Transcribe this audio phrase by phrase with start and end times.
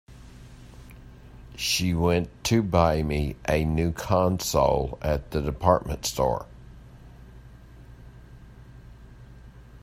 [1.55, 6.47] She went to buy me a new console at the department store.